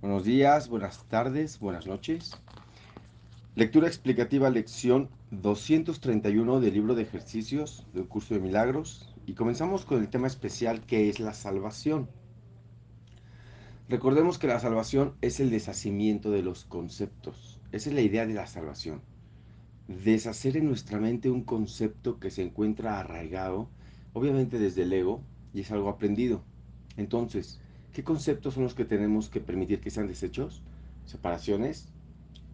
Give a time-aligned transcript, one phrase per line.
[0.00, 2.32] Buenos días, buenas tardes, buenas noches.
[3.54, 9.14] Lectura explicativa, lección 231 del libro de ejercicios del curso de milagros.
[9.26, 12.08] Y comenzamos con el tema especial que es la salvación.
[13.90, 17.60] Recordemos que la salvación es el deshacimiento de los conceptos.
[17.70, 19.02] Esa es la idea de la salvación.
[19.86, 23.68] Deshacer en nuestra mente un concepto que se encuentra arraigado,
[24.14, 25.20] obviamente desde el ego,
[25.52, 26.42] y es algo aprendido.
[26.96, 27.60] Entonces,
[27.92, 30.62] ¿Qué conceptos son los que tenemos que permitir que sean desechos?
[31.06, 31.88] Separaciones,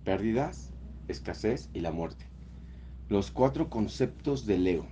[0.05, 0.71] pérdidas,
[1.09, 2.25] escasez y la muerte.
[3.11, 4.87] Los cuatro conceptos del ego.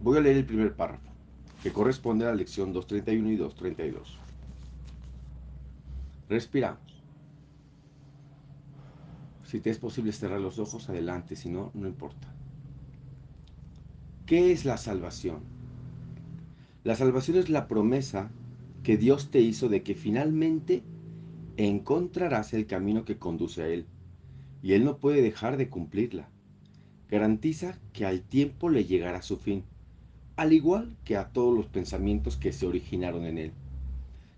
[0.00, 1.08] Voy a leer el primer párrafo,
[1.62, 4.18] que corresponde a la lección 231 y 232.
[6.28, 6.80] Respiramos.
[9.44, 12.34] Si te es posible cerrar los ojos, adelante, si no, no importa.
[14.26, 15.40] ¿Qué es la salvación?
[16.84, 18.30] La salvación es la promesa
[18.82, 20.82] que Dios te hizo de que finalmente
[21.56, 23.86] encontrarás el camino que conduce a Él,
[24.62, 26.28] y Él no puede dejar de cumplirla.
[27.08, 29.64] Garantiza que al tiempo le llegará su fin,
[30.36, 33.52] al igual que a todos los pensamientos que se originaron en Él.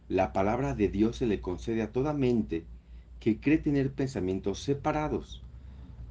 [0.08, 2.64] La palabra de Dios se le concede a toda mente
[3.20, 5.42] que cree tener pensamientos separados,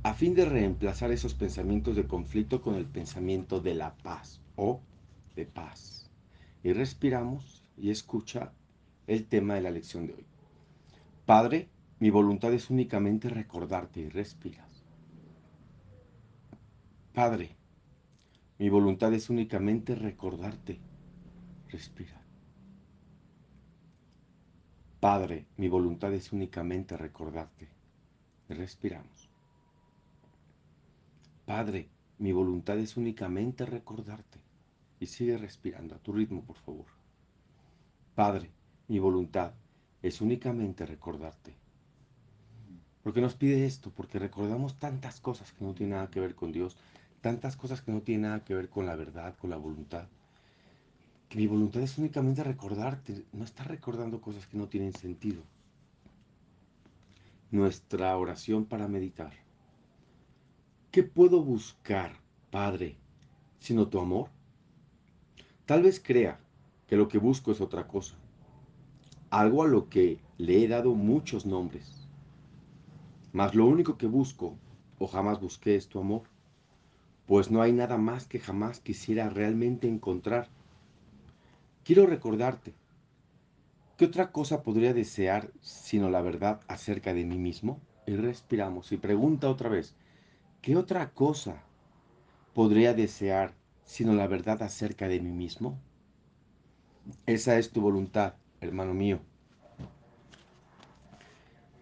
[0.02, 4.82] a fin de reemplazar esos pensamientos de conflicto con el pensamiento de la paz o
[5.36, 6.10] de paz.
[6.64, 8.54] Y respiramos y escucha
[9.08, 10.26] el tema de la lección de hoy.
[11.26, 14.84] Padre, mi voluntad es únicamente recordarte y respiras.
[17.14, 17.56] Padre,
[18.58, 20.80] mi voluntad es únicamente recordarte.
[21.70, 22.22] Respira.
[25.00, 27.68] Padre, mi voluntad es únicamente recordarte.
[28.50, 29.30] Respiramos.
[31.46, 34.40] Padre, mi voluntad es únicamente recordarte.
[35.00, 37.03] Y sigue respirando a tu ritmo, por favor.
[38.16, 38.52] Padre,
[38.90, 39.54] mi voluntad
[40.04, 41.56] es únicamente recordarte.
[43.02, 43.90] ¿Por qué nos pide esto?
[43.90, 46.78] Porque recordamos tantas cosas que no tienen nada que ver con Dios,
[47.22, 50.08] tantas cosas que no tienen nada que ver con la verdad, con la voluntad.
[51.28, 55.42] Que mi voluntad es únicamente recordarte, no estar recordando cosas que no tienen sentido.
[57.50, 59.34] Nuestra oración para meditar.
[60.92, 62.20] ¿Qué puedo buscar,
[62.52, 62.96] Padre,
[63.60, 64.30] sino tu amor?
[65.66, 66.43] Tal vez crea
[66.88, 68.16] que lo que busco es otra cosa.
[69.30, 72.08] Algo a lo que le he dado muchos nombres.
[73.32, 74.58] Mas lo único que busco
[75.00, 76.22] o jamás busqué es tu amor,
[77.26, 80.50] pues no hay nada más que jamás quisiera realmente encontrar.
[81.84, 82.74] Quiero recordarte,
[83.98, 87.80] ¿qué otra cosa podría desear sino la verdad acerca de mí mismo?
[88.06, 89.96] Y respiramos y pregunta otra vez,
[90.62, 91.64] ¿qué otra cosa
[92.54, 93.54] podría desear
[93.86, 95.78] sino la verdad acerca de mí mismo?
[97.26, 99.20] Esa es tu voluntad, hermano mío.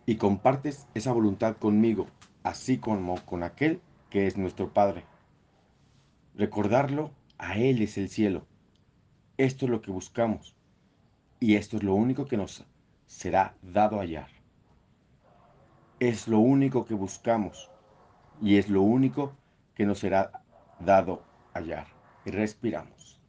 [0.06, 2.08] Y compartes esa voluntad conmigo,
[2.44, 5.06] así como con aquel que es nuestro Padre.
[6.36, 8.46] Recordarlo, a Él es el cielo.
[9.38, 10.56] Esto es lo que buscamos.
[11.40, 12.66] Y esto es lo único que nos
[13.06, 14.30] será dado hallar.
[16.00, 17.70] Es lo único que buscamos.
[18.42, 19.34] Y es lo único
[19.76, 20.44] que nos será
[20.80, 21.88] dado hallar.
[22.26, 23.21] Y respiramos.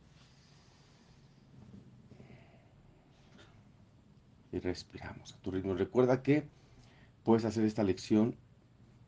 [4.53, 5.75] Y respiramos a tu ritmo.
[5.75, 6.45] Recuerda que
[7.25, 8.37] puedes hacer esta lección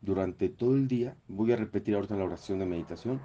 [0.00, 1.16] durante todo el día.
[1.28, 3.20] Voy a repetir ahorita la oración de meditación.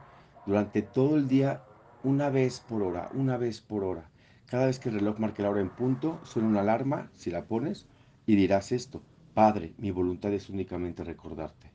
[0.45, 1.63] Durante todo el día,
[2.03, 4.09] una vez por hora, una vez por hora.
[4.45, 7.45] Cada vez que el reloj marque la hora en punto, suena una alarma, si la
[7.45, 7.87] pones,
[8.25, 9.01] y dirás esto.
[9.33, 11.71] Padre, mi voluntad es únicamente recordarte.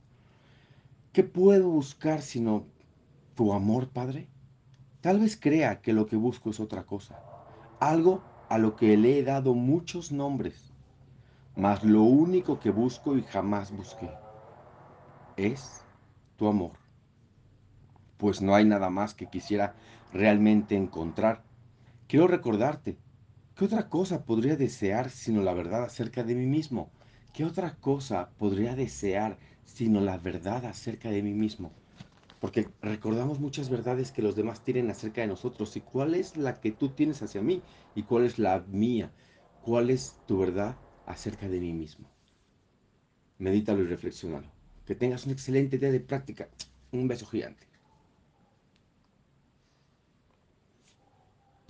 [1.13, 2.67] ¿Qué puedo buscar sino
[3.37, 4.27] tu amor, Padre?
[5.01, 7.23] Tal vez crea que lo que busco es otra cosa.
[7.79, 8.23] Algo
[8.55, 10.75] a lo que le he dado muchos nombres,
[11.65, 14.11] mas lo único que busco y jamás busqué
[15.37, 15.87] es
[16.37, 16.79] tu amor.
[18.17, 19.77] Pues no hay nada más que quisiera
[20.11, 21.47] realmente encontrar.
[22.09, 23.01] Quiero recordarte,
[23.55, 26.95] ¿qué otra cosa podría desear sino la verdad acerca de mí mismo?
[27.33, 31.84] ¿Qué otra cosa podría desear sino la verdad acerca de mí mismo?
[32.45, 35.75] Porque recordamos muchas verdades que los demás tienen acerca de nosotros.
[35.79, 37.63] ¿Y cuál es la que tú tienes hacia mí?
[37.95, 39.11] ¿Y cuál es la mía?
[39.63, 40.77] ¿Cuál es tu verdad
[41.07, 42.07] acerca de mí mismo?
[43.39, 44.53] Medítalo y reflexionalo.
[44.85, 46.51] Que tengas un excelente día de práctica.
[46.93, 47.67] Un beso gigante.